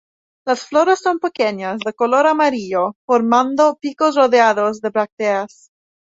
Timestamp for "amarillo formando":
2.25-3.77